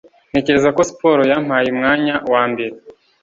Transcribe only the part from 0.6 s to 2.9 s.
ko siporo yampaye umwanya wambere